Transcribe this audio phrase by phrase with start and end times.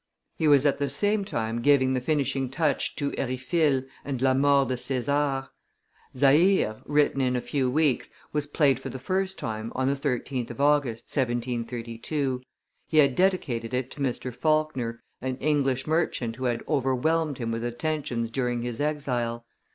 [0.35, 4.67] _he was at the same time giving the finishing touch to Eriphyle and La Mort
[4.69, 5.49] de Caesar.
[6.17, 10.49] Zaire, written in a few weeks, was played for the first time on the 13th
[10.49, 12.41] of August, 1732;
[12.87, 14.33] he had dedicated it to Mr.
[14.33, 19.45] Falkner, an English merchant who had overwhelmed him with attentions during his exile.